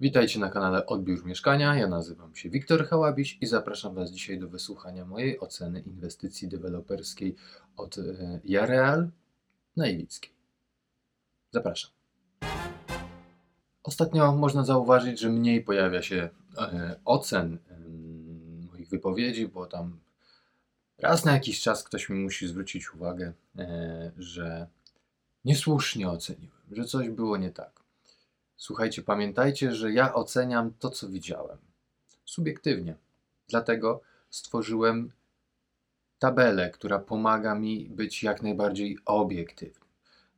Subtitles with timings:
[0.00, 1.74] Witajcie na kanale Odbiór Mieszkania.
[1.74, 7.36] Ja nazywam się Wiktor Hałabiś i zapraszam Was dzisiaj do wysłuchania mojej oceny inwestycji deweloperskiej
[7.76, 8.02] od e,
[8.44, 9.10] Jareal
[9.76, 10.32] na Iwickiej.
[11.50, 11.90] Zapraszam.
[13.82, 16.28] Ostatnio można zauważyć, że mniej pojawia się
[16.58, 17.58] e, ocen
[18.72, 20.00] moich wypowiedzi, bo tam
[20.98, 24.66] raz na jakiś czas ktoś mi musi zwrócić uwagę, e, że
[25.44, 27.79] niesłusznie oceniłem, że coś było nie tak.
[28.60, 31.58] Słuchajcie, pamiętajcie, że ja oceniam to, co widziałem.
[32.24, 32.94] Subiektywnie.
[33.48, 35.12] Dlatego stworzyłem
[36.18, 39.86] tabelę, która pomaga mi być jak najbardziej obiektywny.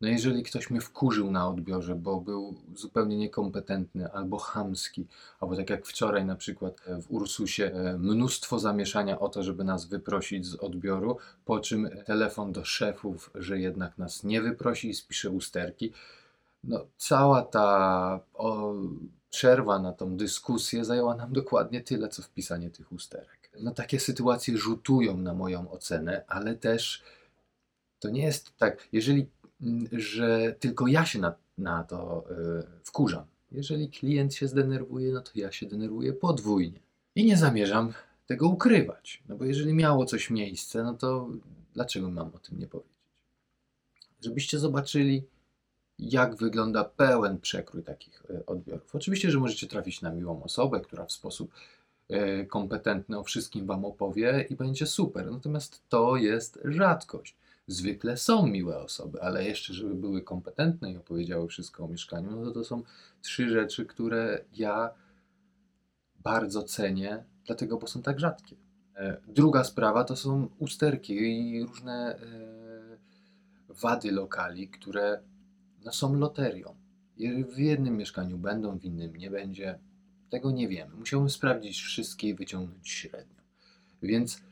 [0.00, 5.06] No jeżeli ktoś mnie wkurzył na odbiorze, bo był zupełnie niekompetentny albo chamski,
[5.40, 9.84] albo tak jak wczoraj na przykład w Ursusie e, mnóstwo zamieszania o to, żeby nas
[9.84, 15.30] wyprosić z odbioru, po czym telefon do szefów, że jednak nas nie wyprosi i spisze
[15.30, 15.92] usterki.
[16.64, 18.74] No, cała ta o,
[19.30, 23.50] przerwa na tą dyskusję zajęła nam dokładnie tyle, co wpisanie tych usterek.
[23.60, 27.02] No, takie sytuacje rzutują na moją ocenę, ale też
[27.98, 29.26] to nie jest tak, jeżeli,
[29.60, 33.24] mm, że tylko ja się na, na to y, wkurzam.
[33.52, 36.80] Jeżeli klient się zdenerwuje, no to ja się denerwuję podwójnie.
[37.14, 37.92] I nie zamierzam
[38.26, 39.22] tego ukrywać.
[39.28, 41.28] No bo jeżeli miało coś miejsce, no to
[41.74, 42.98] dlaczego mam o tym nie powiedzieć?
[44.20, 45.24] Żebyście zobaczyli,
[46.10, 48.94] jak wygląda pełen przekrój takich e, odbiorów.
[48.94, 51.52] Oczywiście, że możecie trafić na miłą osobę, która w sposób
[52.08, 55.30] e, kompetentny o wszystkim Wam opowie i będzie super.
[55.30, 57.36] Natomiast to jest rzadkość.
[57.66, 62.44] Zwykle są miłe osoby, ale jeszcze, żeby były kompetentne i opowiedziały wszystko o mieszkaniu, no
[62.44, 62.82] to to są
[63.22, 64.90] trzy rzeczy, które ja
[66.16, 68.56] bardzo cenię, dlatego, bo są tak rzadkie.
[68.96, 72.18] E, Druga sprawa to są usterki i różne
[73.68, 75.20] wady lokali, które
[75.84, 76.76] no są loterią.
[77.48, 79.78] W jednym mieszkaniu będą, w innym nie będzie.
[80.30, 80.94] Tego nie wiemy.
[80.96, 83.42] Musiałbym sprawdzić wszystkie i wyciągnąć średnią.
[84.02, 84.42] Więc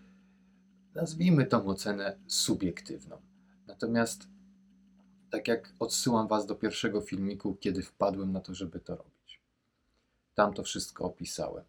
[0.95, 3.17] nazwijmy tą ocenę subiektywną.
[3.67, 4.29] Natomiast
[5.30, 9.40] tak jak odsyłam Was do pierwszego filmiku, kiedy wpadłem na to, żeby to robić.
[10.35, 11.64] Tam to wszystko opisałem.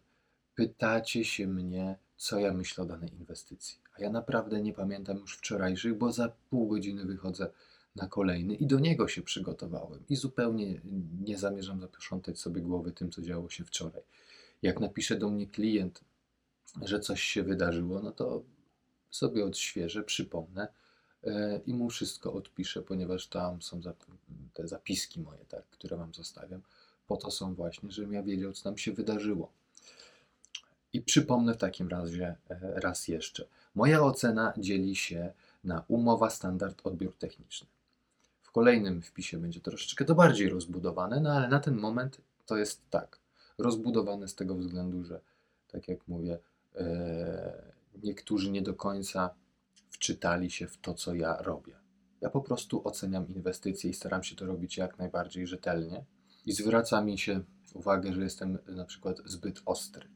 [0.54, 3.78] Pytacie się mnie, co ja myślę o danej inwestycji.
[3.98, 7.50] A ja naprawdę nie pamiętam już wczorajszych, bo za pół godziny wychodzę
[7.96, 10.80] na kolejny i do niego się przygotowałem i zupełnie
[11.20, 14.02] nie zamierzam zaprzątać sobie głowy tym, co działo się wczoraj.
[14.62, 16.00] Jak napisze do mnie klient,
[16.82, 18.42] że coś się wydarzyło, no to
[19.10, 20.68] sobie odświeżę, przypomnę
[21.24, 23.80] e, i mu wszystko odpiszę, ponieważ tam są
[24.54, 26.62] te zapiski moje, tak, które Wam zostawiam.
[27.06, 29.52] Po to są właśnie, żebym ja wiedział, co nam się wydarzyło.
[30.92, 33.46] I przypomnę w takim razie e, raz jeszcze.
[33.74, 35.32] Moja ocena dzieli się
[35.64, 37.68] na umowa, standard, odbiór techniczny.
[38.52, 42.90] W kolejnym wpisie będzie troszeczkę to bardziej rozbudowane, no ale na ten moment to jest
[42.90, 43.18] tak.
[43.58, 45.20] Rozbudowane z tego względu, że
[45.68, 46.38] tak jak mówię,
[46.76, 49.34] e, niektórzy nie do końca
[49.90, 51.76] wczytali się w to, co ja robię.
[52.20, 56.04] Ja po prostu oceniam inwestycje i staram się to robić jak najbardziej rzetelnie.
[56.46, 57.40] I zwraca mi się
[57.74, 60.08] uwagę, że jestem na przykład zbyt ostry.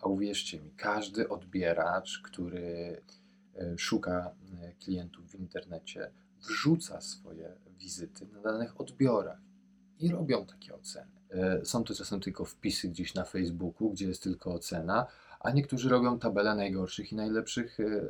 [0.00, 3.02] A uwierzcie mi, każdy odbieracz, który
[3.56, 6.10] e, szuka e, klientów w internecie,
[6.48, 9.38] wrzuca swoje wizyty na danych odbiorach
[10.00, 11.10] i robią takie oceny.
[11.30, 15.06] E, są to czasem tylko wpisy gdzieś na Facebooku, gdzie jest tylko ocena,
[15.40, 18.00] a niektórzy robią tabelę najgorszych i najlepszych e, e,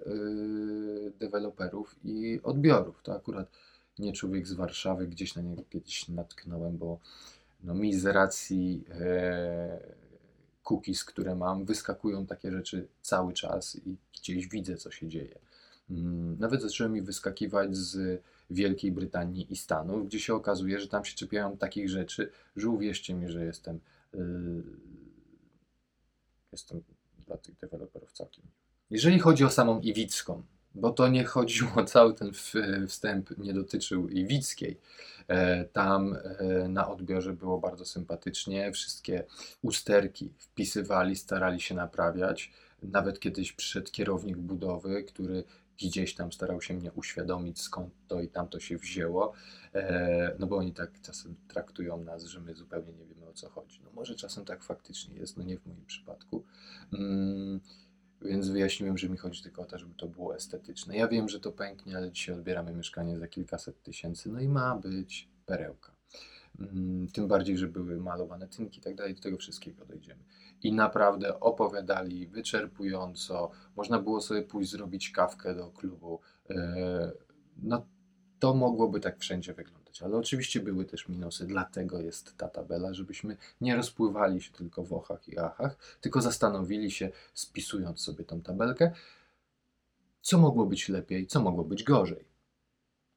[1.19, 3.03] deweloperów i odbiorów.
[3.03, 3.49] To akurat
[3.99, 6.99] nie człowiek z Warszawy, gdzieś na niego kiedyś natknąłem, bo
[7.63, 8.85] no mi z racji
[10.63, 15.39] cookies, które mam, wyskakują takie rzeczy cały czas i gdzieś widzę, co się dzieje.
[15.91, 21.05] Mm, nawet zaczęły mi wyskakiwać z Wielkiej Brytanii i Stanów, gdzie się okazuje, że tam
[21.05, 23.81] się czepiają takich rzeczy, że uwierzcie mi, że jestem,
[24.13, 24.63] yy,
[26.53, 26.83] jestem
[27.27, 28.45] dla tych deweloperów całkiem.
[28.91, 30.43] Jeżeli chodzi o samą Iwicką,
[30.75, 32.33] bo to nie chodziło, cały ten
[32.89, 34.81] wstęp nie dotyczył Iwickiej.
[35.29, 39.25] E, tam e, na odbiorze było bardzo sympatycznie, wszystkie
[39.63, 42.53] usterki wpisywali, starali się naprawiać.
[42.93, 45.45] Nawet kiedyś przyszedł kierownik budowy, który
[45.83, 49.33] gdzieś tam starał się mnie uświadomić, skąd to i tamto się wzięło,
[49.75, 53.51] e, no bo oni tak czasem traktują nas, że my zupełnie nie wiemy o co
[53.51, 53.81] chodzi.
[53.85, 56.45] No może czasem tak faktycznie jest, no nie w moim przypadku.
[56.93, 57.61] Mm,
[58.23, 60.97] więc wyjaśniłem, że mi chodzi tylko o to, żeby to było estetyczne.
[60.97, 64.77] Ja wiem, że to pęknie, ale dzisiaj odbieramy mieszkanie za kilkaset tysięcy, no i ma
[64.77, 65.95] być perełka.
[66.61, 70.25] Mm, tym bardziej, że były malowane tynki i tak dalej, do tego wszystkiego dojdziemy.
[70.63, 73.51] I naprawdę opowiadali wyczerpująco.
[73.77, 76.21] Można było sobie pójść zrobić kawkę do klubu.
[76.51, 77.13] E,
[77.57, 77.87] no
[78.39, 80.03] to mogłoby tak wszędzie wyglądać.
[80.03, 84.93] Ale oczywiście były też minusy, dlatego jest ta tabela, żebyśmy nie rozpływali się tylko w
[84.93, 88.93] ochach i achach, tylko zastanowili się, spisując sobie tą tabelkę,
[90.21, 92.34] co mogło być lepiej, co mogło być gorzej.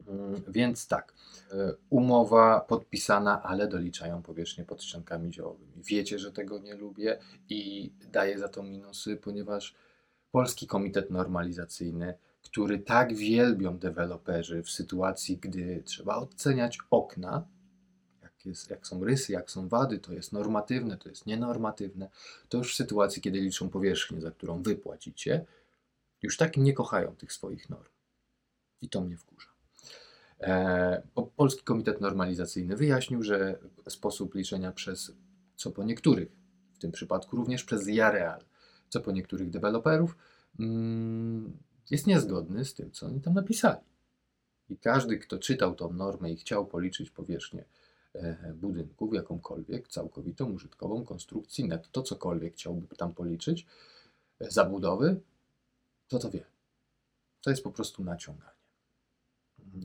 [0.08, 1.14] Mm, Więc tak,
[1.52, 5.72] e, umowa podpisana, ale doliczają powierzchnię pod ściankami działowymi.
[5.76, 7.20] Wiecie, że tego nie lubię
[7.50, 9.76] i daję za to minusy, ponieważ
[10.32, 17.48] Polski Komitet Normalizacyjny, który tak wielbią deweloperzy w sytuacji, gdy trzeba oceniać okna,
[18.22, 22.10] jak, jest, jak są rysy, jak są wady, to jest normatywne, to jest nienormatywne,
[22.50, 25.46] to już w sytuacji, kiedy liczą powierzchnię, za którą wy płacicie,
[26.22, 27.90] już tak nie kochają tych swoich norm.
[28.82, 29.57] I to mnie wkurza.
[30.42, 31.02] E,
[31.36, 35.12] Polski Komitet Normalizacyjny wyjaśnił, że sposób liczenia przez,
[35.56, 36.32] co po niektórych,
[36.74, 38.42] w tym przypadku również przez Jareal,
[38.90, 40.18] co po niektórych deweloperów,
[40.60, 41.58] mm,
[41.92, 43.82] jest niezgodny z tym, co oni tam napisali.
[44.70, 47.66] I każdy, kto czytał tą normę i chciał policzyć powierzchnię
[48.14, 53.66] e, budynków, jakąkolwiek, całkowitą, użytkową, konstrukcji, netto, cokolwiek chciałby tam policzyć,
[54.40, 55.22] e, zabudowy,
[56.08, 56.46] to to wie.
[57.42, 58.57] To jest po prostu naciąganie.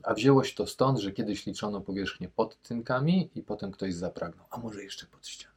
[0.03, 4.45] A wzięło się to stąd, że kiedyś liczono powierzchnię pod tynkami i potem ktoś zapragnął,
[4.49, 5.53] a może jeszcze pod ścianę.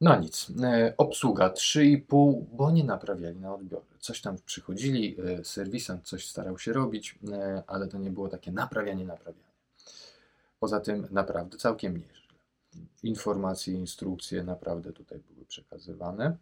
[0.00, 3.98] No nic, e, obsługa 3,5, bo nie naprawiali na odbiorze.
[3.98, 8.52] Coś tam przychodzili, e, serwisant coś starał się robić, e, ale to nie było takie
[8.52, 9.50] naprawianie, naprawianie.
[10.60, 12.34] Poza tym naprawdę całkiem nieźle.
[13.02, 16.36] Informacje, instrukcje naprawdę tutaj były przekazywane.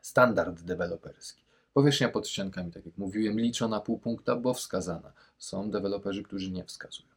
[0.00, 1.42] Standard deweloperski.
[1.72, 5.12] Powierzchnia pod ściankami, tak jak mówiłem, liczona pół punkta, bo wskazana.
[5.38, 7.08] Są deweloperzy, którzy nie wskazują.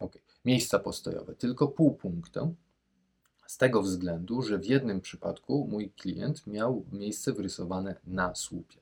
[0.00, 0.18] Ok.
[0.44, 2.48] Miejsca postojowe, tylko pół punkta.
[3.46, 8.80] Z tego względu, że w jednym przypadku mój klient miał miejsce wyrysowane na słupie.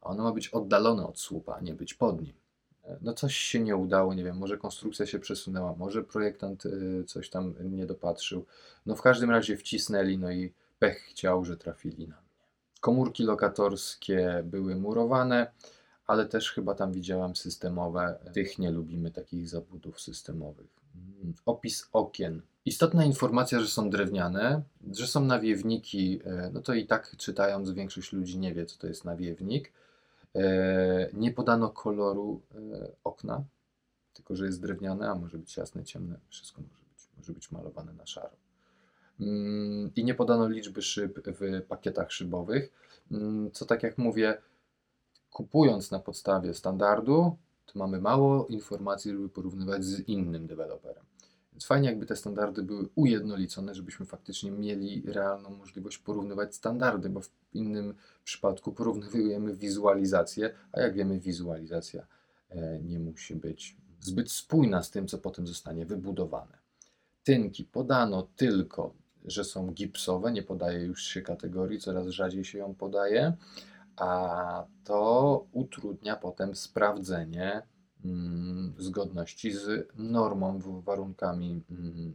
[0.00, 2.34] Ono ma być oddalone od słupa, a nie być pod nim.
[3.00, 7.30] No coś się nie udało, nie wiem, może konstrukcja się przesunęła, może projektant y, coś
[7.30, 8.46] tam nie dopatrzył.
[8.86, 12.23] No w każdym razie wcisnęli, no i pech chciał, że trafili na.
[12.84, 15.52] Komórki lokatorskie były murowane,
[16.06, 18.18] ale też chyba tam widziałem systemowe.
[18.32, 20.66] Tych nie lubimy, takich zabudów systemowych.
[20.94, 22.42] Mm, Opis okien.
[22.64, 28.12] Istotna informacja, że są drewniane, że są nawiewniki, e, no to i tak czytając większość
[28.12, 29.72] ludzi nie wie, co to jest nawiewnik.
[30.34, 32.58] E, Nie podano koloru e,
[33.04, 33.44] okna,
[34.12, 37.92] tylko że jest drewniane, a może być jasne, ciemne, wszystko może być, może być malowane
[37.92, 38.43] na szaro.
[39.20, 42.72] Mm, I nie podano liczby szyb w pakietach szybowych,
[43.10, 44.38] mm, co tak jak mówię,
[45.30, 51.04] kupując na podstawie standardu, to mamy mało informacji, żeby porównywać z innym deweloperem.
[51.52, 57.20] Więc fajnie, jakby te standardy były ujednolicone, żebyśmy faktycznie mieli realną możliwość porównywać standardy, bo
[57.20, 57.94] w innym
[58.24, 62.06] przypadku porównujemy wizualizację, a jak wiemy, wizualizacja
[62.48, 66.58] e, nie musi być zbyt spójna z tym, co potem zostanie wybudowane.
[67.24, 72.74] Tynki podano tylko, że są gipsowe, nie podaje już się kategorii, coraz rzadziej się ją
[72.74, 73.32] podaje,
[73.96, 77.62] a to utrudnia potem sprawdzenie
[78.04, 82.14] mm, zgodności z normą, warunkami mm,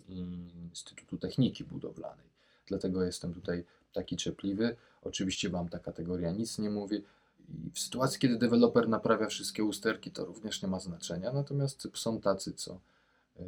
[0.69, 2.29] Instytutu Techniki Budowlanej.
[2.67, 4.75] Dlatego jestem tutaj taki czepliwy.
[5.01, 7.03] Oczywiście Wam ta kategoria nic nie mówi.
[7.49, 11.33] I w sytuacji, kiedy deweloper naprawia wszystkie usterki, to również nie ma znaczenia.
[11.33, 12.79] Natomiast są tacy, co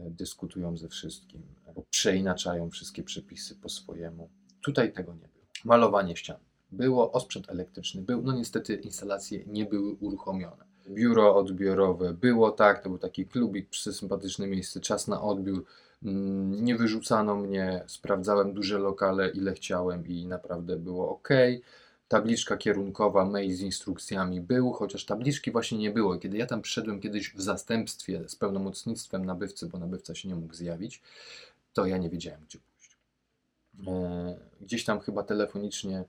[0.09, 4.29] dyskutują ze wszystkim, albo przeinaczają wszystkie przepisy po swojemu.
[4.61, 5.45] Tutaj tego nie było.
[5.65, 6.37] Malowanie ścian
[6.71, 10.71] było, osprzęt elektryczny był, no niestety instalacje nie były uruchomione.
[10.89, 15.65] Biuro odbiorowe było, tak, to był taki klubik, sympatyczne miejsce, czas na odbiór.
[16.03, 21.29] Mm, Nie wyrzucano mnie, sprawdzałem duże lokale, ile chciałem i naprawdę było ok.
[22.11, 26.17] Tabliczka kierunkowa, mail z instrukcjami był, chociaż tabliczki właśnie nie było.
[26.17, 30.53] Kiedy ja tam przyszedłem kiedyś w zastępstwie z pełnomocnictwem nabywcy, bo nabywca się nie mógł
[30.53, 31.01] zjawić,
[31.73, 32.97] to ja nie wiedziałem, gdzie pójść.
[33.87, 36.03] E, Gdzieś tam chyba telefonicznie,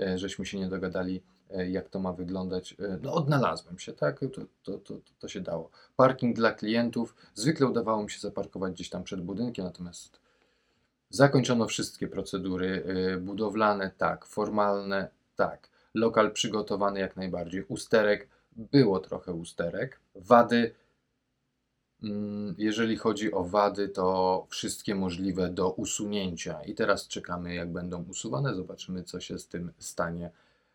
[0.00, 2.76] e, żeśmy się nie dogadali, e, jak to ma wyglądać.
[3.02, 4.20] No, odnalazłem się, tak?
[4.20, 4.28] To,
[4.62, 5.70] to, to, to się dało.
[5.96, 7.14] Parking dla klientów.
[7.34, 10.20] Zwykle udawało mi się zaparkować gdzieś tam przed budynkiem, natomiast
[11.10, 12.84] zakończono wszystkie procedury
[13.20, 15.08] budowlane, tak, formalne,
[15.46, 15.68] tak.
[15.94, 17.64] Lokal przygotowany jak najbardziej.
[17.68, 20.00] Usterek, było trochę usterek.
[20.14, 20.74] Wady,
[22.02, 26.62] mm, jeżeli chodzi o wady, to wszystkie możliwe do usunięcia.
[26.62, 28.54] I teraz czekamy, jak będą usuwane.
[28.54, 30.30] Zobaczymy, co się z tym stanie.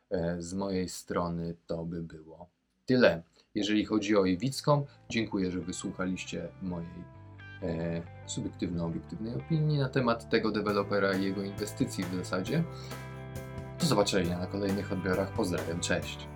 [0.10, 2.50] E, Z mojej strony to by było
[2.86, 3.22] tyle.
[3.56, 7.04] Jeżeli chodzi o Iwicką, dziękuję, że wysłuchaliście mojej
[7.64, 12.64] e, subiektywno-obiektywnej opinii na temat tego dewelopera i jego inwestycji w zasadzie.
[13.80, 15.30] Do zobaczenia na kolejnych odbiorach.
[15.30, 16.28] Pozdrawiam, cześć.